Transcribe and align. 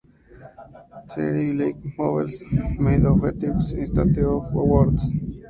They're 1.15 1.53
like 1.53 1.75
novels 1.95 2.41
made 2.79 3.05
of 3.05 3.23
objects 3.23 3.71
instead 3.73 4.17
of 4.17 4.51
words. 4.51 5.11